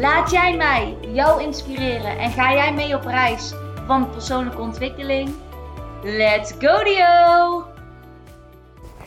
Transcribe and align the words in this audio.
Laat 0.00 0.30
jij 0.30 0.56
mij 0.56 0.96
jou 1.12 1.42
inspireren 1.42 2.18
en 2.18 2.30
ga 2.30 2.52
jij 2.52 2.72
mee 2.72 2.94
op 2.94 3.04
reis 3.04 3.52
van 3.86 4.10
persoonlijke 4.10 4.60
ontwikkeling? 4.60 5.30
Let's 6.02 6.52
go 6.58 6.84
Dio! 6.84 7.64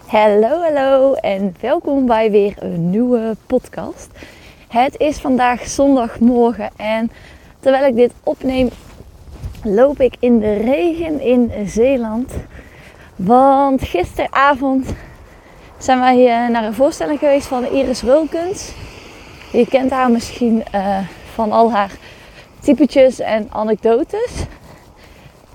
Hallo, 0.06 0.62
hallo 0.62 1.14
en 1.14 1.56
welkom 1.60 2.06
bij 2.06 2.32
weer 2.32 2.54
een 2.60 2.90
nieuwe 2.90 3.36
podcast. 3.46 4.10
Het 4.68 4.98
is 4.98 5.18
vandaag 5.18 5.68
zondagmorgen 5.68 6.70
en 6.78 7.12
terwijl 7.60 7.86
ik 7.86 7.96
dit 7.96 8.12
opneem, 8.24 8.70
loop 9.64 10.00
ik 10.00 10.16
in 10.20 10.40
de 10.40 10.54
regen 10.54 11.22
in 11.22 11.52
Zeeland. 11.66 12.34
Want 13.16 13.82
gisteravond 13.82 14.94
zijn 15.78 16.00
wij 16.00 16.48
naar 16.50 16.64
een 16.64 16.74
voorstelling 16.74 17.20
geweest 17.20 17.48
van 17.48 17.66
Iris 17.66 18.02
Wilkens. 18.02 18.74
Je 19.52 19.68
kent 19.68 19.92
haar 19.92 20.12
misschien 20.12 20.64
uh, 20.76 20.98
van 21.34 21.52
al 21.52 21.72
haar 21.72 21.92
typetjes 22.60 23.20
en 23.20 23.48
anekdotes. 23.50 24.32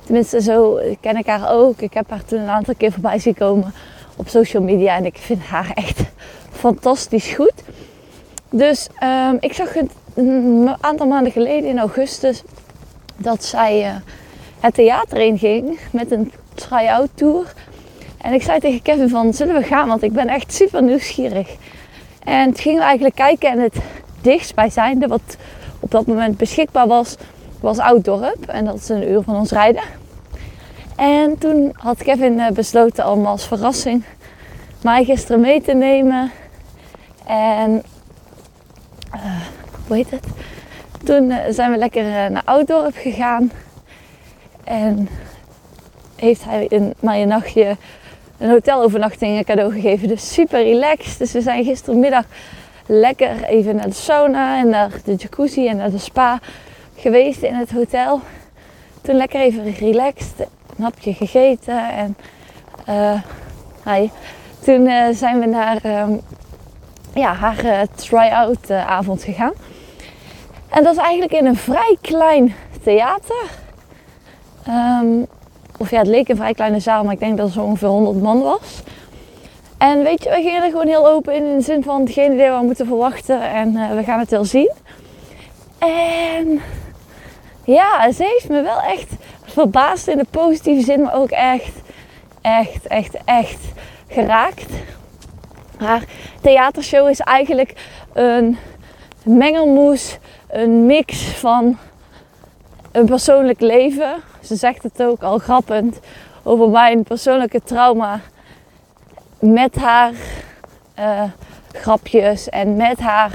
Tenminste, 0.05 0.43
zo 0.43 0.81
ken 1.01 1.17
ik 1.17 1.27
haar 1.27 1.51
ook. 1.51 1.81
Ik 1.81 1.95
heb 1.95 2.11
haar 2.11 2.25
toen 2.25 2.41
een 2.41 2.49
aantal 2.49 2.75
keer 2.75 2.93
voorbij 2.93 3.19
zien 3.19 3.35
komen 3.35 3.75
op 4.17 4.29
social 4.29 4.63
media 4.63 4.97
en 4.97 5.05
ik 5.05 5.17
vind 5.19 5.43
haar 5.43 5.71
echt 5.75 6.01
fantastisch 6.51 7.29
goed. 7.29 7.53
Dus 8.51 8.89
um, 9.03 9.37
ik 9.41 9.53
zag 9.53 9.75
een 10.15 10.71
aantal 10.81 11.07
maanden 11.07 11.33
geleden 11.33 11.71
in 11.71 11.79
augustus 11.79 12.43
dat 13.17 13.45
zij 13.45 13.87
uh, 13.87 13.95
het 14.61 14.75
theater 14.75 15.21
in 15.21 15.39
ging 15.39 15.79
met 15.91 16.11
een 16.11 16.33
try-out 16.55 17.11
tour. 17.15 17.53
En 18.17 18.33
ik 18.33 18.43
zei 18.43 18.61
tegen 18.61 18.83
Kevin 18.83 19.09
van, 19.09 19.35
zullen 19.35 19.55
we 19.55 19.63
gaan? 19.63 19.89
Want 19.89 20.03
ik 20.03 20.13
ben 20.13 20.29
echt 20.29 20.53
super 20.53 20.83
nieuwsgierig. 20.83 21.57
En 22.25 22.45
toen 22.45 22.63
gingen 22.63 22.79
we 22.79 22.85
eigenlijk 22.85 23.15
kijken 23.15 23.51
en 23.51 23.59
het 23.59 23.77
dichtstbijzijnde 24.21 25.07
wat 25.07 25.37
op 25.81 25.91
dat 25.91 26.07
moment 26.07 26.37
beschikbaar 26.37 26.87
was, 26.87 27.17
was 27.61 27.79
Ouddorp. 27.79 28.47
En 28.47 28.65
dat 28.65 28.75
is 28.75 28.89
een 28.89 29.11
uur 29.11 29.23
van 29.23 29.37
ons 29.37 29.51
rijden. 29.51 29.83
En 30.97 31.39
toen 31.39 31.73
had 31.77 32.03
Kevin 32.03 32.41
eh, 32.41 32.51
besloten 32.51 33.11
om 33.11 33.27
als 33.27 33.47
verrassing 33.47 34.05
mij 34.83 35.05
gisteren 35.05 35.41
mee 35.41 35.63
te 35.63 35.75
nemen. 35.75 36.31
En 37.27 37.83
uh, 39.15 39.41
hoe 39.87 39.97
heet 39.97 40.11
het? 40.11 40.27
Toen 41.05 41.31
uh, 41.31 41.37
zijn 41.49 41.71
we 41.71 41.77
lekker 41.77 42.31
naar 42.31 42.43
Ouddorp 42.45 42.95
gegaan. 42.97 43.51
En 44.65 45.09
heeft 46.17 46.45
hij 46.45 46.67
een, 46.69 46.95
mij 47.01 47.25
nachtje 47.25 47.77
een 48.39 48.51
hotelovernachting 48.51 49.45
cadeau 49.45 49.73
gegeven. 49.73 50.09
Dus 50.09 50.33
super 50.33 50.63
relaxed. 50.63 51.19
Dus 51.19 51.33
we 51.33 51.41
zijn 51.41 51.65
gistermiddag 51.65 52.25
lekker 52.87 53.45
even 53.45 53.77
naar 53.77 53.89
de 53.89 53.95
sauna 53.95 54.59
en 54.59 54.69
naar 54.69 54.91
de 55.05 55.15
jacuzzi 55.15 55.69
en 55.69 55.77
naar 55.77 55.91
de 55.91 55.99
spa 55.99 56.41
geweest 56.97 57.43
in 57.43 57.55
het 57.55 57.71
hotel. 57.71 58.21
Toen 59.01 59.15
lekker 59.15 59.41
even 59.41 59.75
relaxed, 59.75 60.39
een 60.77 60.85
hapje 60.85 61.15
gegeten 61.15 61.89
en 61.89 62.17
uh, 62.89 64.11
toen 64.61 64.87
uh, 64.87 65.05
zijn 65.13 65.41
we 65.41 65.47
naar 65.47 65.85
um, 65.85 66.21
ja, 67.15 67.35
haar 67.35 67.65
uh, 67.65 67.81
try-out 67.95 68.71
avond 68.71 69.23
gegaan. 69.23 69.53
En 70.69 70.83
dat 70.83 70.93
is 70.93 71.03
eigenlijk 71.03 71.33
in 71.33 71.47
een 71.47 71.57
vrij 71.57 71.97
klein 72.01 72.55
theater. 72.83 73.51
Um, 74.69 75.27
of 75.79 75.91
ja, 75.91 75.99
het 75.99 76.07
leek 76.07 76.29
een 76.29 76.37
vrij 76.37 76.55
kleine 76.55 76.81
zaal, 76.81 77.05
maar 77.05 77.13
ik 77.13 77.19
denk 77.19 77.37
dat 77.37 77.47
er 77.47 77.53
zo 77.53 77.63
ongeveer 77.63 77.89
100 77.89 78.23
man 78.23 78.43
was. 78.43 78.83
En 79.79 80.03
weet 80.03 80.23
je, 80.23 80.31
we 80.31 80.35
gingen 80.35 80.63
er 80.63 80.71
gewoon 80.71 80.87
heel 80.87 81.09
open 81.09 81.35
in, 81.35 81.45
in 81.45 81.57
de 81.57 81.65
zin 81.65 81.83
van 81.83 82.09
geen 82.09 82.33
idee 82.33 82.51
wat 82.51 82.61
we 82.61 82.67
moeten 82.67 82.87
verwachten 82.87 83.41
en 83.41 83.73
uh, 83.73 83.91
we 83.91 84.03
gaan 84.03 84.19
het 84.19 84.31
wel 84.31 84.45
zien. 84.45 84.73
En 85.79 86.61
ja, 87.65 88.13
ze 88.13 88.25
heeft 88.25 88.49
me 88.49 88.63
wel 88.63 88.81
echt 88.81 89.13
verbaasd 89.43 90.09
in 90.09 90.17
de 90.17 90.27
positieve 90.31 90.85
zin, 90.85 91.03
maar 91.03 91.15
ook 91.15 91.31
echt, 91.31 91.73
echt, 92.41 92.87
echt, 92.87 93.17
echt 93.25 93.61
geraakt. 94.09 94.73
Haar 95.77 96.05
theatershow 96.41 97.09
is 97.09 97.21
eigenlijk 97.21 97.75
een 98.13 98.59
mengelmoes, 99.25 100.19
een 100.49 100.87
mix 100.87 101.23
van 101.23 101.79
een 102.93 103.07
persoonlijk 103.07 103.61
leven. 103.61 104.15
Ze 104.45 104.57
zegt 104.57 104.83
het 104.83 105.03
ook 105.03 105.23
al 105.23 105.39
grappend 105.39 106.01
over 106.43 106.69
mijn 106.69 107.03
persoonlijke 107.03 107.63
trauma 107.63 108.21
met 109.39 109.77
haar 109.77 110.13
uh, 110.99 111.23
grapjes 111.73 112.49
en 112.49 112.77
met 112.77 113.01
haar 113.01 113.33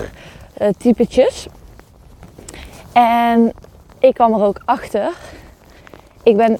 uh, 0.62 0.68
typetjes. 0.78 1.47
En 2.94 3.53
ik 4.00 4.14
kwam 4.14 4.34
er 4.34 4.44
ook 4.46 4.62
achter. 4.66 5.12
Ik 6.24 6.38
ben 6.38 6.58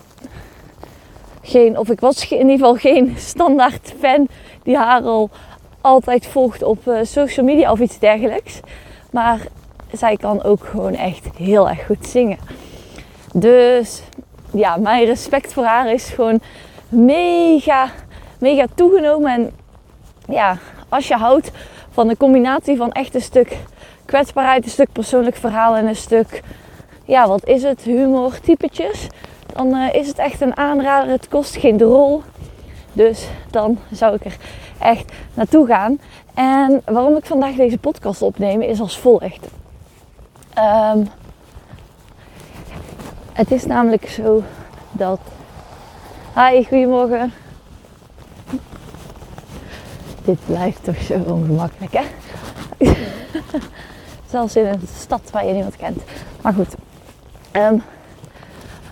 geen, 1.42 1.78
of 1.78 1.90
ik 1.90 2.00
was 2.00 2.30
in 2.30 2.38
ieder 2.38 2.52
geval 2.52 2.76
geen 2.76 3.16
standaard 3.34 3.94
fan 4.00 4.28
die 4.64 4.78
haar 4.78 5.02
al 5.02 5.30
altijd 5.82 6.28
volgt 6.28 6.64
op 6.64 6.88
uh, 6.88 7.00
social 7.04 7.46
media 7.46 7.72
of 7.72 7.80
iets 7.80 8.00
dergelijks. 8.00 8.60
Maar 9.12 9.40
zij 9.92 10.18
kan 10.18 10.44
ook 10.44 10.66
gewoon 10.66 10.94
echt 10.94 11.28
heel 11.38 11.70
erg 11.70 11.86
goed 11.86 12.08
zingen. 12.08 12.38
Dus 13.34 14.02
ja, 14.52 14.78
mijn 14.78 15.06
respect 15.06 15.54
voor 15.54 15.64
haar 15.64 15.92
is 15.92 16.10
gewoon 16.10 16.40
mega, 16.90 17.90
mega 18.40 18.66
toegenomen. 18.76 19.32
En 19.32 19.52
ja, 20.28 20.58
als 20.90 21.08
je 21.08 21.16
houdt 21.16 21.52
van 21.92 22.10
een 22.10 22.18
combinatie 22.18 22.78
van 22.78 22.92
echt 22.92 23.16
een 23.16 23.22
stuk 23.22 23.58
kwetsbaarheid, 24.06 24.64
een 24.64 24.70
stuk 24.70 24.92
persoonlijk 24.92 25.36
verhaal 25.36 25.76
en 25.76 25.88
een 25.88 25.96
stuk, 25.96 26.42
ja, 27.06 27.28
wat 27.28 27.46
is 27.48 27.64
het, 27.64 27.82
humor, 27.82 28.40
typetjes. 28.40 29.08
Dan 29.54 29.76
uh, 29.76 29.94
is 29.94 30.08
het 30.08 30.18
echt 30.18 30.42
een 30.42 30.58
aanrader. 30.58 31.12
Het 31.12 31.28
kost 31.28 31.56
geen 31.56 31.78
drol. 31.78 32.22
Dus 32.94 33.28
dan 33.50 33.78
zou 33.92 34.16
ik 34.16 34.26
er 34.26 34.38
echt 34.80 35.12
naartoe 35.34 35.68
gaan. 35.68 36.00
En 36.34 36.82
waarom 36.86 37.16
ik 37.16 37.26
vandaag 37.26 37.56
deze 37.56 37.78
podcast 37.78 38.22
opneem 38.22 38.62
is 38.62 38.80
als 38.80 39.00
volgt. 39.00 39.48
Um, 40.58 41.08
het 43.40 43.52
is 43.52 43.66
namelijk 43.66 44.10
zo 44.10 44.44
dat. 44.92 45.20
Hi, 46.36 46.64
goedemorgen. 46.64 47.34
Dit 50.24 50.40
blijft 50.46 50.84
toch 50.84 51.02
zo 51.02 51.14
ongemakkelijk, 51.14 51.94
hè? 51.94 52.04
Zelfs 54.32 54.56
in 54.56 54.66
een 54.66 54.88
stad 54.96 55.30
waar 55.32 55.46
je 55.46 55.54
niemand 55.54 55.76
kent. 55.76 56.02
Maar 56.42 56.54
goed. 56.54 56.76
Um, 57.52 57.84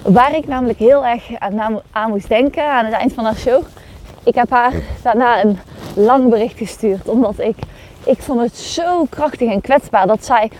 waar 0.01 0.35
ik 0.35 0.47
namelijk 0.47 0.79
heel 0.79 1.05
erg 1.05 1.39
aan, 1.39 1.81
aan 1.91 2.09
moest 2.09 2.27
denken 2.27 2.71
aan 2.71 2.85
het 2.85 2.93
eind 2.93 3.13
van 3.13 3.25
haar 3.25 3.37
show. 3.37 3.63
Ik 4.23 4.35
heb 4.35 4.49
haar 4.49 4.73
daarna 5.01 5.43
een 5.43 5.59
lang 5.93 6.29
bericht 6.29 6.57
gestuurd. 6.57 7.07
Omdat 7.07 7.39
ik, 7.39 7.57
ik 8.03 8.21
vond 8.21 8.41
het 8.41 8.57
zo 8.57 9.05
krachtig 9.09 9.51
en 9.51 9.61
kwetsbaar 9.61 10.07
dat 10.07 10.25
zij 10.25 10.51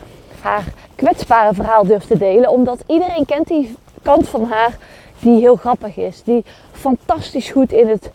haar 0.42 0.64
kwetsbare 0.98 1.54
verhaal 1.54 1.86
durft 1.86 2.08
te 2.08 2.18
delen. 2.18 2.50
Omdat 2.50 2.84
iedereen 2.88 3.26
kent 3.26 3.48
die 3.48 3.76
kant 4.02 4.30
van 4.30 4.44
haar 4.44 4.78
die 5.20 5.40
heel 5.40 5.56
grappig 5.56 5.98
is. 5.98 6.24
Die 6.24 6.46
fantastisch 6.72 7.50
goed 7.50 7.72
in 7.72 7.88
het, 7.88 8.12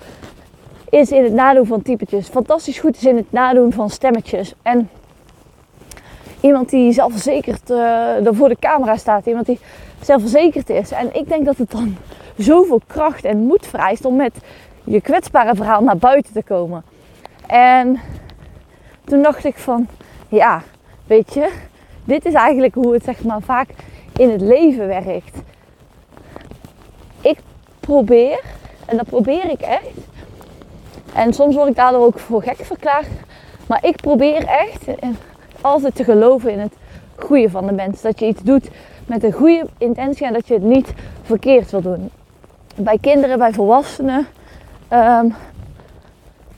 is 0.90 1.10
in 1.10 1.24
het 1.24 1.32
nadoen 1.32 1.66
van 1.66 1.82
typetjes. 1.82 2.28
Fantastisch 2.28 2.78
goed 2.78 2.96
is 2.96 3.04
in 3.04 3.16
het 3.16 3.32
nadoen 3.32 3.72
van 3.72 3.90
stemmetjes. 3.90 4.54
En 4.62 4.90
iemand 6.40 6.70
die 6.70 6.92
zelfverzekerd 6.92 7.70
uh, 7.70 8.16
voor 8.22 8.48
de 8.48 8.56
camera 8.60 8.96
staat. 8.96 9.26
Iemand 9.26 9.46
die 9.46 9.58
zelfverzekerd 10.00 10.70
is. 10.70 10.90
En 10.90 11.14
ik 11.14 11.28
denk 11.28 11.44
dat 11.44 11.56
het 11.56 11.70
dan 11.70 11.96
zoveel 12.36 12.80
kracht 12.86 13.24
en 13.24 13.38
moed 13.38 13.66
vereist 13.66 14.04
om 14.04 14.16
met 14.16 14.32
je 14.84 15.00
kwetsbare 15.00 15.54
verhaal 15.54 15.82
naar 15.82 15.96
buiten 15.96 16.32
te 16.32 16.42
komen. 16.42 16.84
En 17.46 18.00
toen 19.04 19.22
dacht 19.22 19.44
ik 19.44 19.58
van, 19.58 19.86
ja, 20.28 20.62
weet 21.06 21.34
je, 21.34 21.50
dit 22.04 22.24
is 22.24 22.34
eigenlijk 22.34 22.74
hoe 22.74 22.92
het 22.92 23.04
zeg 23.04 23.24
maar 23.24 23.42
vaak 23.42 23.68
in 24.16 24.30
het 24.30 24.40
leven 24.40 24.86
werkt. 24.86 25.38
Ik 27.20 27.38
probeer, 27.80 28.40
en 28.86 28.96
dat 28.96 29.06
probeer 29.06 29.50
ik 29.50 29.60
echt. 29.60 29.96
En 31.14 31.32
soms 31.32 31.54
word 31.54 31.68
ik 31.68 31.76
daardoor 31.76 32.06
ook 32.06 32.18
voor 32.18 32.42
gek 32.42 32.64
verklaard. 32.64 33.06
Maar 33.66 33.84
ik 33.84 33.96
probeer 33.96 34.46
echt 34.46 34.86
altijd 35.60 35.94
te 35.94 36.04
geloven 36.04 36.52
in 36.52 36.58
het 36.58 36.74
goede 37.14 37.50
van 37.50 37.66
de 37.66 37.72
mens. 37.72 38.00
Dat 38.00 38.18
je 38.18 38.26
iets 38.26 38.42
doet 38.42 38.68
met 39.06 39.24
een 39.24 39.32
goede 39.32 39.66
intentie 39.78 40.26
en 40.26 40.32
dat 40.32 40.48
je 40.48 40.54
het 40.54 40.62
niet 40.62 40.92
verkeerd 41.22 41.70
wil 41.70 41.82
doen. 41.82 42.10
Bij 42.76 42.98
kinderen, 43.00 43.38
bij 43.38 43.52
volwassenen. 43.52 44.26
Ehm, 44.88 45.26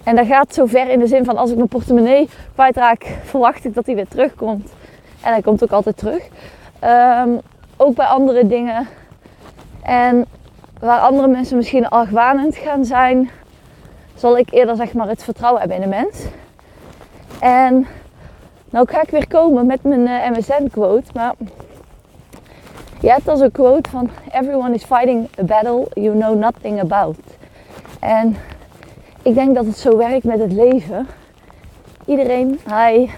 en 0.05 0.17
dat 0.17 0.26
gaat 0.26 0.55
zo 0.55 0.67
ver 0.67 0.91
in 0.91 0.99
de 0.99 1.06
zin 1.06 1.25
van 1.25 1.37
als 1.37 1.50
ik 1.50 1.56
mijn 1.56 1.69
portemonnee 1.69 2.29
kwijtraak, 2.55 3.06
verwacht 3.25 3.64
ik 3.64 3.75
dat 3.75 3.87
hij 3.87 3.94
weer 3.94 4.08
terugkomt. 4.08 4.73
En 5.25 5.32
hij 5.32 5.43
komt 5.43 5.62
ook 5.62 5.73
altijd 5.73 5.97
terug. 5.97 6.29
Ehm, 6.79 7.31
ook 7.76 7.94
bij 7.94 8.06
andere 8.06 8.47
dingen. 8.47 8.88
En 9.82 10.26
waar 10.81 11.00
andere 11.00 11.29
mensen 11.29 11.56
misschien 11.56 11.88
argwanend 11.88 12.56
gaan 12.56 12.85
zijn, 12.85 13.31
zal 14.15 14.38
ik 14.38 14.50
eerder 14.50 14.76
zeg 14.76 14.93
maar 14.93 15.09
het 15.09 15.25
vertrouwen 15.25 15.61
hebben 15.61 15.82
in 15.82 15.91
de 15.91 15.97
mens. 15.97 16.25
En 17.41 17.87
nou 18.71 18.88
ga 18.88 19.03
ik 19.03 19.11
weer 19.11 19.29
komen 19.29 19.67
met 19.67 19.82
mijn 19.82 20.06
eh, 20.06 20.31
MSN 20.31 20.69
quote, 20.71 21.11
maar 21.15 21.35
je 23.00 23.11
hebt 23.11 23.29
als 23.29 23.41
een 23.41 23.53
quote 23.53 23.91
van 23.91 24.11
everyone 24.31 24.75
is 24.75 24.85
fighting 24.85 25.29
a 25.41 25.43
battle 25.43 25.87
you 25.93 26.19
know 26.19 26.38
nothing 26.38 26.81
about. 26.81 27.19
En 28.00 28.37
ik 29.23 29.35
denk 29.35 29.55
dat 29.55 29.67
het 29.67 29.77
zo 29.77 29.97
werkt 29.97 30.25
met 30.25 30.38
het 30.38 30.53
leven. 30.53 31.06
Iedereen, 32.06 32.61
hij, 32.69 33.11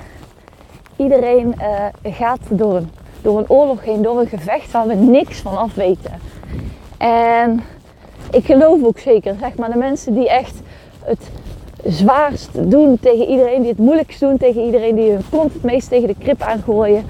iedereen 0.97 1.55
uh, 1.59 2.13
gaat 2.13 2.41
door 2.49 2.77
een, 2.77 2.91
door 3.23 3.39
een 3.39 3.49
oorlog 3.51 3.85
heen, 3.85 4.03
door 4.03 4.21
een 4.21 4.29
gevecht 4.29 4.71
waar 4.71 4.87
we 4.87 4.95
niks 4.95 5.39
van 5.39 5.57
af 5.59 5.75
weten. 5.75 6.13
En 6.99 7.61
ik 8.31 8.45
geloof 8.45 8.85
ook 8.85 8.99
zeker, 8.99 9.35
zeg 9.41 9.57
maar, 9.57 9.73
de 9.73 9.79
mensen 9.79 10.15
die 10.15 10.29
echt 10.29 10.55
het 11.05 11.31
zwaarst 11.85 12.71
doen 12.71 12.99
tegen 13.01 13.27
iedereen, 13.27 13.61
die 13.61 13.71
het 13.71 13.79
moeilijkst 13.79 14.21
doen 14.21 14.37
tegen 14.37 14.65
iedereen, 14.65 14.95
die 14.95 15.11
hun 15.11 15.25
kont 15.31 15.53
het 15.53 15.63
meest 15.63 15.89
tegen 15.89 16.09
de 16.09 16.17
krip 16.19 16.43
aangooien, 16.43 17.05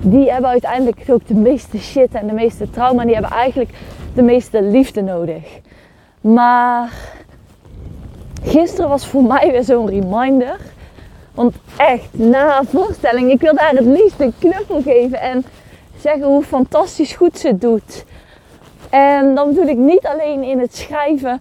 die 0.00 0.30
hebben 0.30 0.50
uiteindelijk 0.50 1.04
ook 1.08 1.26
de 1.26 1.34
meeste 1.34 1.78
shit 1.78 2.14
en 2.14 2.26
de 2.26 2.32
meeste 2.32 2.70
trauma. 2.70 3.04
Die 3.04 3.12
hebben 3.12 3.30
eigenlijk 3.30 3.70
de 4.14 4.22
meeste 4.22 4.62
liefde 4.62 5.02
nodig. 5.02 5.60
Maar 6.20 6.92
gisteren 8.42 8.88
was 8.88 9.06
voor 9.06 9.22
mij 9.22 9.50
weer 9.50 9.64
zo'n 9.64 9.88
reminder. 9.88 10.60
Want 11.36 11.54
echt, 11.76 12.08
na 12.10 12.62
voorstelling, 12.64 13.30
ik 13.30 13.40
wil 13.40 13.54
daar 13.54 13.70
het 13.70 13.84
liefst 13.84 14.20
een 14.20 14.34
knuffel 14.38 14.82
geven 14.82 15.20
en 15.20 15.44
zeggen 16.00 16.26
hoe 16.26 16.42
fantastisch 16.42 17.12
goed 17.12 17.38
ze 17.38 17.48
het 17.48 17.60
doet. 17.60 18.04
En 18.90 19.34
dan 19.34 19.48
bedoel 19.48 19.66
ik 19.66 19.76
niet 19.76 20.06
alleen 20.06 20.42
in 20.42 20.58
het 20.58 20.76
schrijven 20.76 21.40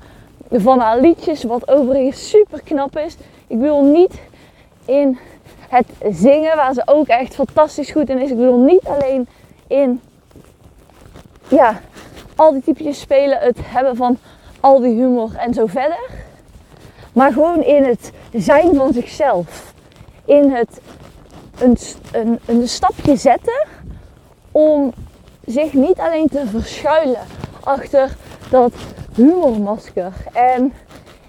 van 0.52 0.80
haar 0.80 1.00
liedjes, 1.00 1.44
wat 1.44 1.70
overigens 1.70 2.30
super 2.30 2.62
knap 2.64 2.98
is. 2.98 3.16
Ik 3.48 3.60
bedoel 3.60 3.84
niet 3.84 4.14
in 4.86 5.18
het 5.70 5.88
zingen, 6.12 6.56
waar 6.56 6.74
ze 6.74 6.82
ook 6.86 7.08
echt 7.08 7.36
fantastisch 7.36 7.92
goed 7.92 8.10
in 8.10 8.22
is. 8.22 8.30
Ik 8.30 8.38
bedoel 8.38 8.60
niet 8.60 8.84
alleen 8.84 9.28
in 9.68 10.02
ja, 11.48 11.82
al 12.36 12.52
die 12.52 12.62
typetjes 12.62 13.00
spelen, 13.00 13.38
het 13.38 13.58
hebben 13.62 13.96
van 13.96 14.18
al 14.60 14.80
die 14.80 14.96
humor 14.96 15.36
en 15.38 15.54
zo 15.54 15.66
verder. 15.66 16.10
Maar 17.14 17.34
gewoon 17.34 17.64
in 17.64 17.84
het 17.84 18.12
zijn 18.34 18.76
van 18.76 18.94
zichzelf. 18.94 19.74
In 20.26 20.52
het 20.52 20.82
een, 21.60 21.78
een, 22.12 22.40
een 22.46 22.68
stapje 22.68 23.16
zetten 23.16 23.68
om 24.52 24.94
zich 25.46 25.74
niet 25.74 26.00
alleen 26.00 26.28
te 26.28 26.48
verschuilen 26.48 27.22
achter 27.64 28.16
dat 28.50 28.74
humormasker. 29.16 30.14
En 30.34 30.74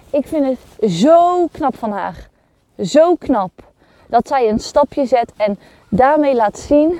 ik 0.09 0.27
vind 0.27 0.45
het 0.45 0.91
zo 0.91 1.47
knap 1.51 1.75
van 1.77 1.91
haar. 1.91 2.29
Zo 2.79 3.15
knap 3.15 3.51
dat 4.07 4.27
zij 4.27 4.49
een 4.49 4.59
stapje 4.59 5.05
zet 5.05 5.31
en 5.37 5.59
daarmee 5.89 6.35
laat 6.35 6.59
zien 6.59 6.99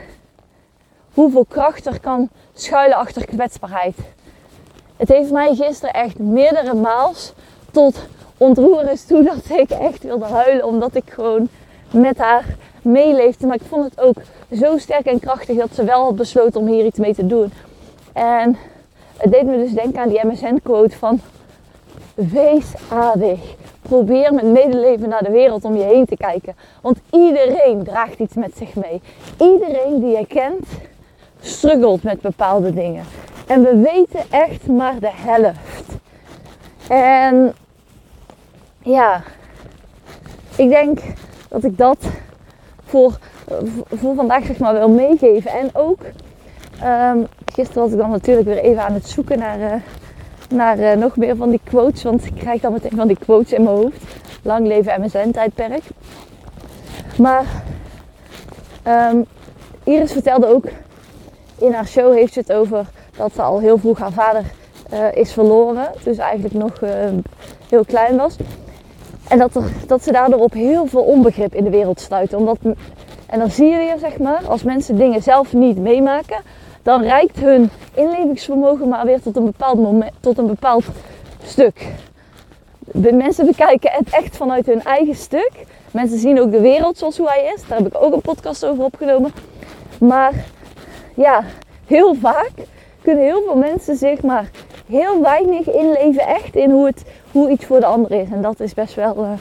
hoeveel 1.13 1.45
kracht 1.45 1.85
er 1.85 1.99
kan 1.99 2.29
schuilen 2.53 2.97
achter 2.97 3.25
kwetsbaarheid. 3.25 3.95
Het 4.97 5.07
heeft 5.07 5.31
mij 5.31 5.55
gisteren 5.55 5.93
echt 5.93 6.19
meerdere 6.19 6.73
maals 6.73 7.33
tot 7.71 7.99
ontroeren 8.37 8.97
toe 9.07 9.23
dat 9.23 9.49
ik 9.49 9.69
echt 9.69 10.03
wilde 10.03 10.25
huilen. 10.25 10.65
Omdat 10.65 10.95
ik 10.95 11.09
gewoon 11.09 11.49
met 11.91 12.17
haar 12.17 12.45
meeleefde. 12.81 13.47
Maar 13.47 13.55
ik 13.55 13.67
vond 13.67 13.83
het 13.83 14.01
ook 14.01 14.15
zo 14.59 14.77
sterk 14.77 15.05
en 15.05 15.19
krachtig 15.19 15.57
dat 15.57 15.73
ze 15.73 15.83
wel 15.83 16.03
had 16.03 16.15
besloten 16.15 16.59
om 16.59 16.67
hier 16.67 16.85
iets 16.85 16.99
mee 16.99 17.13
te 17.13 17.27
doen. 17.27 17.51
En 18.13 18.57
het 19.17 19.31
deed 19.31 19.43
me 19.43 19.57
dus 19.57 19.71
denken 19.71 20.01
aan 20.01 20.09
die 20.09 20.25
MSN-quote 20.25 20.97
van... 20.97 21.19
Wees 22.17 22.73
aardig. 22.89 23.39
Probeer 23.81 24.33
met 24.33 24.45
medeleven 24.45 25.09
naar 25.09 25.23
de 25.23 25.31
wereld 25.31 25.63
om 25.63 25.75
je 25.75 25.83
heen 25.83 26.05
te 26.05 26.17
kijken. 26.17 26.55
Want 26.81 26.99
iedereen 27.11 27.83
draagt 27.83 28.19
iets 28.19 28.35
met 28.35 28.57
zich 28.57 28.75
mee. 28.75 29.01
Iedereen 29.39 29.99
die 29.99 30.17
je 30.17 30.25
kent, 30.27 30.67
struggelt 31.39 32.03
met 32.03 32.21
bepaalde 32.21 32.73
dingen. 32.73 33.05
En 33.47 33.63
we 33.63 33.75
weten 33.75 34.21
echt 34.29 34.67
maar 34.67 34.99
de 34.99 35.11
helft. 35.11 35.85
En 36.87 37.55
ja, 38.83 39.23
ik 40.55 40.69
denk 40.69 40.99
dat 41.47 41.63
ik 41.63 41.77
dat 41.77 41.97
voor, 42.85 43.17
voor 43.87 44.15
vandaag 44.15 44.45
zeg 44.45 44.57
maar 44.57 44.73
wil 44.73 44.89
meegeven. 44.89 45.51
En 45.51 45.69
ook, 45.73 45.99
um, 46.83 47.27
gisteren 47.53 47.83
was 47.83 47.91
ik 47.91 47.97
dan 47.97 48.09
natuurlijk 48.09 48.47
weer 48.47 48.57
even 48.57 48.83
aan 48.83 48.93
het 48.93 49.07
zoeken 49.07 49.39
naar, 49.39 49.59
uh, 49.59 49.73
naar 50.49 50.79
uh, 50.79 50.93
nog 50.93 51.17
meer 51.17 51.35
van 51.35 51.49
die 51.49 51.61
quotes. 51.63 52.03
Want 52.03 52.25
ik 52.25 52.35
krijg 52.35 52.61
dan 52.61 52.71
meteen 52.71 52.97
van 52.97 53.07
die 53.07 53.17
quotes 53.19 53.53
in 53.53 53.63
mijn 53.63 53.75
hoofd. 53.75 54.03
Lang 54.41 54.67
leven 54.67 55.01
MSN-tijdperk. 55.01 55.83
Maar 57.17 57.45
um, 58.87 59.25
Iris 59.83 60.11
vertelde 60.11 60.47
ook, 60.47 60.65
in 61.57 61.73
haar 61.73 61.87
show 61.87 62.13
heeft 62.13 62.33
ze 62.33 62.39
het 62.39 62.53
over 62.53 62.85
dat 63.17 63.33
ze 63.33 63.41
al 63.41 63.59
heel 63.59 63.77
vroeg 63.77 63.99
haar 63.99 64.11
vader 64.11 64.43
is 65.13 65.33
verloren. 65.33 65.91
Dus 66.03 66.17
eigenlijk 66.17 66.53
nog 66.53 66.79
heel 67.69 67.85
klein 67.85 68.17
was. 68.17 68.35
En 69.29 69.37
dat, 69.37 69.55
er, 69.55 69.63
dat 69.87 70.03
ze 70.03 70.11
daardoor 70.11 70.39
op 70.39 70.53
heel 70.53 70.85
veel 70.85 71.01
onbegrip 71.01 71.55
in 71.55 71.63
de 71.63 71.69
wereld 71.69 71.99
sluiten. 71.99 72.37
Omdat, 72.37 72.57
en 73.25 73.39
dan 73.39 73.49
zie 73.49 73.67
je 73.67 73.77
weer, 73.77 73.97
zeg 73.99 74.17
maar, 74.17 74.41
als 74.47 74.63
mensen 74.63 74.95
dingen 74.95 75.23
zelf 75.23 75.53
niet 75.53 75.77
meemaken, 75.77 76.41
dan 76.83 77.01
reikt 77.01 77.39
hun 77.39 77.69
inlevingsvermogen 77.93 78.87
maar 78.87 79.05
weer 79.05 79.21
tot 79.21 79.35
een 79.35 79.45
bepaald, 79.45 79.81
moment, 79.81 80.11
tot 80.19 80.37
een 80.37 80.47
bepaald 80.47 80.85
stuk. 81.43 81.87
De 82.79 83.13
mensen 83.13 83.45
bekijken 83.45 83.91
het 83.91 84.09
echt 84.09 84.37
vanuit 84.37 84.65
hun 84.65 84.83
eigen 84.83 85.15
stuk. 85.15 85.51
Mensen 85.91 86.19
zien 86.19 86.41
ook 86.41 86.51
de 86.51 86.61
wereld 86.61 86.97
zoals 86.97 87.17
hoe 87.17 87.29
hij 87.29 87.51
is. 87.55 87.67
Daar 87.67 87.77
heb 87.77 87.87
ik 87.87 88.01
ook 88.01 88.13
een 88.13 88.21
podcast 88.21 88.65
over 88.65 88.83
opgenomen. 88.83 89.31
Maar 89.99 90.33
ja, 91.15 91.43
heel 91.85 92.15
vaak 92.15 92.51
kunnen 93.01 93.23
heel 93.23 93.41
veel 93.45 93.55
mensen 93.55 93.95
zich 93.95 94.21
maar 94.21 94.49
heel 94.87 95.21
weinig 95.21 95.71
inleven 95.71 96.27
echt 96.27 96.55
in 96.55 96.71
hoe, 96.71 96.85
het, 96.85 97.03
hoe 97.31 97.49
iets 97.49 97.65
voor 97.65 97.79
de 97.79 97.85
ander 97.85 98.11
is. 98.11 98.29
En 98.29 98.41
dat 98.41 98.59
is 98.59 98.73
best 98.73 98.95
wel 98.95 99.23
uh, 99.23 99.31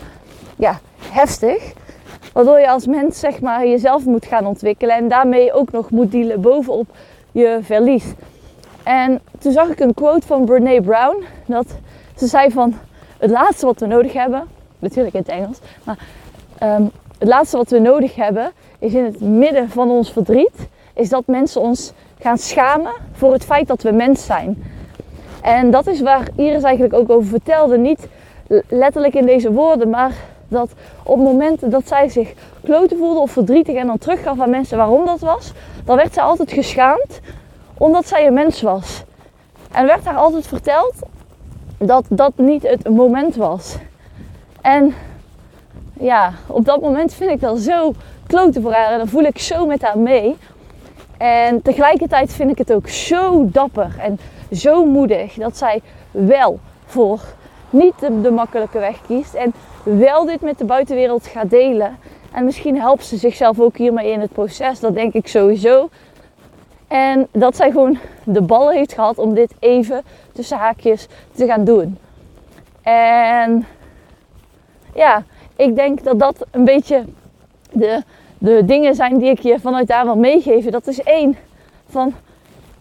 ja, 0.56 0.80
heftig. 0.98 1.72
Waardoor 2.32 2.60
je 2.60 2.70
als 2.70 2.86
mens 2.86 3.20
zeg 3.20 3.40
maar 3.40 3.66
jezelf 3.66 4.04
moet 4.04 4.26
gaan 4.26 4.46
ontwikkelen 4.46 4.96
en 4.96 5.08
daarmee 5.08 5.52
ook 5.52 5.72
nog 5.72 5.90
moet 5.90 6.10
dealen 6.10 6.40
bovenop 6.40 6.88
je 7.32 7.58
verlies. 7.62 8.04
En 8.82 9.20
toen 9.38 9.52
zag 9.52 9.68
ik 9.68 9.80
een 9.80 9.94
quote 9.94 10.26
van 10.26 10.44
Brene 10.44 10.82
Brown. 10.82 11.24
Dat 11.46 11.66
ze 12.16 12.26
zei 12.26 12.50
van 12.50 12.74
het 13.18 13.30
laatste 13.30 13.66
wat 13.66 13.80
we 13.80 13.86
nodig 13.86 14.12
hebben, 14.12 14.44
natuurlijk 14.78 15.14
in 15.14 15.20
het 15.20 15.30
Engels, 15.30 15.58
maar 15.84 15.98
ehm, 16.58 16.84
het 17.18 17.28
laatste 17.28 17.56
wat 17.56 17.70
we 17.70 17.78
nodig 17.78 18.14
hebben 18.14 18.52
is 18.78 18.94
in 18.94 19.04
het 19.04 19.20
midden 19.20 19.70
van 19.70 19.90
ons 19.90 20.12
verdriet, 20.12 20.68
is 20.94 21.08
dat 21.08 21.26
mensen 21.26 21.60
ons 21.60 21.92
gaan 22.18 22.38
schamen 22.38 22.92
voor 23.12 23.32
het 23.32 23.44
feit 23.44 23.66
dat 23.66 23.82
we 23.82 23.92
mens 23.92 24.24
zijn. 24.24 24.62
En 25.46 25.70
dat 25.70 25.86
is 25.86 26.00
waar 26.00 26.28
Iris 26.36 26.62
eigenlijk 26.62 26.94
ook 26.94 27.10
over 27.10 27.28
vertelde. 27.28 27.78
Niet 27.78 28.08
letterlijk 28.68 29.14
in 29.14 29.26
deze 29.26 29.52
woorden, 29.52 29.90
maar 29.90 30.12
dat 30.48 30.70
op 31.02 31.18
momenten 31.18 31.70
dat 31.70 31.88
zij 31.88 32.08
zich 32.08 32.32
kloten 32.64 32.98
voelde 32.98 33.20
of 33.20 33.30
verdrietig 33.30 33.74
en 33.74 33.86
dan 33.86 33.98
teruggaf 33.98 34.40
aan 34.40 34.50
mensen 34.50 34.76
waarom 34.76 35.04
dat 35.04 35.20
was, 35.20 35.52
dan 35.84 35.96
werd 35.96 36.14
zij 36.14 36.22
altijd 36.22 36.52
geschaamd 36.52 37.20
omdat 37.78 38.06
zij 38.06 38.26
een 38.26 38.34
mens 38.34 38.62
was. 38.62 39.04
En 39.72 39.86
werd 39.86 40.04
haar 40.04 40.16
altijd 40.16 40.46
verteld 40.46 40.94
dat 41.78 42.04
dat 42.08 42.32
niet 42.36 42.62
het 42.62 42.88
moment 42.88 43.36
was. 43.36 43.76
En 44.60 44.94
ja, 45.92 46.32
op 46.46 46.64
dat 46.64 46.80
moment 46.80 47.14
vind 47.14 47.30
ik 47.30 47.40
dat 47.40 47.58
zo 47.58 47.92
kloten 48.26 48.62
voor 48.62 48.72
haar 48.72 48.92
en 48.92 48.98
dan 48.98 49.08
voel 49.08 49.24
ik 49.24 49.38
zo 49.38 49.66
met 49.66 49.82
haar 49.82 49.98
mee. 49.98 50.36
En 51.18 51.62
tegelijkertijd 51.62 52.32
vind 52.32 52.50
ik 52.50 52.58
het 52.58 52.72
ook 52.72 52.88
zo 52.88 53.48
dapper 53.50 53.96
en 53.98 54.18
zo 54.52 54.84
moedig 54.84 55.34
dat 55.34 55.56
zij 55.56 55.82
wel 56.10 56.58
voor 56.84 57.20
niet 57.70 57.94
de, 58.22 58.30
makkelijke 58.30 58.78
weg 58.78 59.00
kiest 59.06 59.34
en 59.34 59.54
wel 59.82 60.24
dit 60.24 60.40
met 60.40 60.58
de 60.58 60.64
buitenwereld 60.64 61.26
gaat 61.26 61.50
delen. 61.50 61.98
En 62.32 62.44
misschien 62.44 62.80
helpt 62.80 63.04
ze 63.04 63.16
zichzelf 63.16 63.60
ook 63.60 63.76
hiermee 63.76 64.10
in 64.10 64.20
het 64.20 64.32
proces, 64.32 64.80
dat 64.80 64.94
denk 64.94 65.12
ik 65.12 65.28
sowieso. 65.28 65.88
En 66.88 67.26
dat 67.32 67.56
zij 67.56 67.70
gewoon 67.70 67.98
de 68.24 68.42
ballen 68.42 68.74
heeft 68.74 68.92
gehad 68.92 69.18
om 69.18 69.34
dit 69.34 69.54
even 69.58 70.02
tussen 70.32 70.58
haakjes 70.58 71.06
te 71.34 71.46
gaan 71.46 71.64
doen. 71.64 71.98
En 72.82 73.66
ja, 74.94 75.22
ik 75.56 75.76
denk 75.76 76.04
dat 76.04 76.18
dat 76.18 76.46
een 76.50 76.64
beetje 76.64 77.04
de, 77.72 78.02
de 78.38 78.64
dingen 78.64 78.94
zijn 78.94 79.18
die 79.18 79.30
ik 79.30 79.40
je 79.40 79.60
vanuit 79.60 79.86
daar 79.86 80.04
wil 80.04 80.16
meegeven. 80.16 80.72
Dat 80.72 80.86
is 80.86 81.02
één, 81.02 81.36
van 81.88 82.14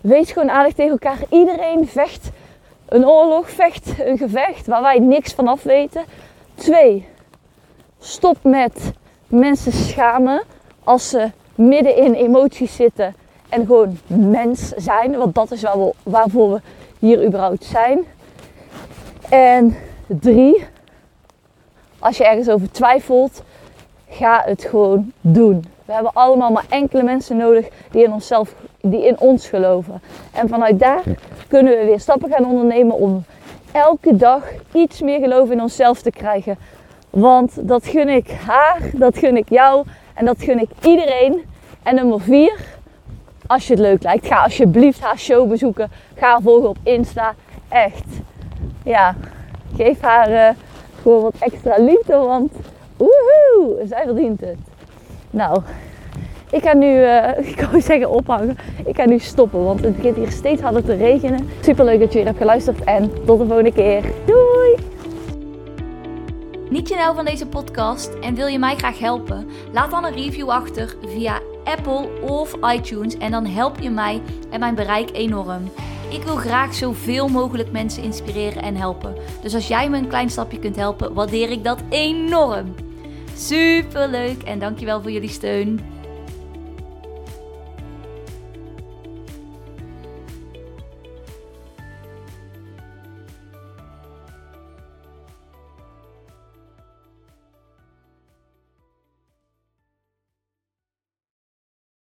wees 0.02 0.32
gewoon 0.32 0.52
aardig 0.52 0.74
tegen 0.74 0.92
elkaar. 0.92 1.18
Iedereen 1.30 1.88
vecht 1.88 2.30
een 2.86 3.08
oorlog, 3.08 3.50
vecht 3.50 3.94
een 4.00 4.18
gevecht 4.18 4.68
waar 4.68 4.82
wij 4.82 5.00
niks 5.00 5.34
van 5.34 5.48
af 5.48 5.64
weten. 5.64 6.04
Twee, 6.56 7.08
stop 8.00 8.38
met 8.42 8.92
mensen 9.28 9.72
schamen 9.72 10.44
als 10.84 11.10
ze 11.10 11.32
midden 11.56 11.98
in 11.98 12.14
emoties 12.14 12.76
zitten 12.76 13.16
en 13.50 13.66
gewoon 13.66 14.00
mens 14.08 14.70
zijn. 14.70 15.18
Want 15.18 15.36
dat 15.36 15.52
is 15.52 15.64
waarvoor 16.04 16.52
we 16.52 16.62
hier 17.00 17.26
überhaupt 17.26 17.64
zijn. 17.64 18.00
En 19.30 19.78
drie, 20.08 20.66
als 22.00 22.18
je 22.18 22.26
ergens 22.26 22.50
over 22.50 22.72
twijfelt, 22.72 23.44
ga 24.18 24.42
het 24.46 24.64
gewoon 24.64 25.12
doen. 25.22 25.66
We 25.86 25.94
hebben 25.94 26.12
allemaal 26.14 26.52
maar 26.52 26.66
enkele 26.70 27.04
mensen 27.04 27.38
nodig 27.38 27.68
die 27.92 28.04
in, 28.04 28.14
onszelf, 28.14 28.56
die 28.82 29.06
in 29.06 29.20
ons 29.20 29.48
geloven. 29.48 30.02
En 30.32 30.48
vanuit 30.48 30.80
daar 30.80 31.04
kunnen 31.48 31.78
we 31.78 31.86
weer 31.86 32.00
stappen 32.00 32.30
gaan 32.30 32.46
ondernemen 32.46 32.96
om 32.96 33.24
elke 33.72 34.16
dag 34.16 34.44
iets 34.74 35.02
meer 35.02 35.20
geloof 35.20 35.50
in 35.50 35.62
onszelf 35.62 36.02
te 36.02 36.12
krijgen. 36.12 36.58
Want 37.10 37.68
dat 37.68 37.86
gun 37.88 38.10
ik 38.10 38.32
haar, 38.46 38.80
dat 38.94 39.18
gun 39.18 39.38
ik 39.38 39.50
jou 39.50 39.86
en 40.14 40.26
dat 40.26 40.38
gun 40.40 40.60
ik 40.60 40.70
iedereen. 40.82 41.44
En 41.84 41.96
nummer 41.96 42.22
vier, 42.22 42.60
als 43.48 43.68
je 43.68 43.74
het 43.74 43.82
leuk 43.82 44.04
lijkt, 44.04 44.28
ga 44.28 44.44
alsjeblieft 44.44 45.00
haar 45.00 45.20
show 45.20 45.50
bezoeken. 45.50 45.92
Ga 46.16 46.28
haar 46.28 46.42
volgen 46.42 46.70
op 46.70 46.78
Insta. 46.84 47.34
Echt. 47.70 48.06
Ja, 48.84 49.16
geef 49.76 50.02
haar 50.02 50.32
uh, 50.32 50.50
gewoon 51.02 51.22
wat 51.22 51.36
extra 51.40 51.76
liefde, 51.78 52.16
want 52.16 52.52
woehoe, 52.98 53.88
zij 53.88 54.04
verdient 54.06 54.42
het. 54.42 54.58
Nou, 55.30 55.62
ik 56.50 56.64
ga 56.64 56.74
nu, 56.74 56.88
uh, 56.88 57.38
ik 57.52 57.62
wou 57.62 57.82
zeggen 57.82 58.10
ophangen. 58.10 58.58
Ik 58.86 58.96
ga 58.96 59.06
nu 59.06 59.20
stoppen, 59.20 59.64
want 59.64 59.84
het 59.84 59.96
begint 59.96 60.16
hier 60.16 60.32
steeds 60.32 60.62
harder 60.62 60.84
te 60.84 60.94
regenen. 60.94 61.50
Super 61.62 61.86
leuk 61.86 62.00
dat 62.00 62.12
je 62.12 62.18
weer 62.18 62.28
hebt 62.28 62.38
geluisterd 62.38 62.84
en 62.84 63.12
tot 63.26 63.40
de 63.40 63.46
volgende 63.46 63.74
keer. 63.74 64.02
Doei! 64.26 64.76
Niet 66.70 66.90
je 66.90 66.96
nou 66.96 67.16
van 67.16 67.26
deze 67.26 67.48
podcast 67.48 68.14
en 68.22 68.36
wil 68.36 68.48
je 68.48 68.60
mij 68.60 68.76
graag 68.76 69.00
helpen? 69.00 69.48
Laat 69.74 69.92
dan 69.92 70.06
een 70.06 70.14
review 70.14 70.50
achter 70.50 70.96
via 71.06 71.40
Apple 71.64 72.08
of 72.22 72.56
iTunes 72.74 73.18
en 73.18 73.32
dan 73.32 73.46
help 73.46 73.80
je 73.80 73.90
mij 73.90 74.22
en 74.50 74.60
mijn 74.60 74.76
bereik 74.76 75.10
enorm. 75.14 75.72
Ik 76.10 76.24
wil 76.24 76.36
graag 76.36 76.74
zoveel 76.74 77.28
mogelijk 77.28 77.72
mensen 77.72 78.04
inspireren 78.04 78.62
en 78.62 78.76
helpen. 78.76 79.16
Dus 79.42 79.54
als 79.54 79.68
jij 79.68 79.90
me 79.90 79.98
een 79.98 80.08
klein 80.08 80.30
stapje 80.30 80.60
kunt 80.60 80.76
helpen, 80.76 81.14
waardeer 81.14 81.52
ik 81.52 81.64
dat 81.64 81.80
enorm. 81.90 82.74
Super 83.38 84.08
leuk 84.10 84.44
en 84.44 84.60
dankjewel 84.60 85.02
voor 85.02 85.12
jullie 85.12 85.30
steun. 85.30 85.95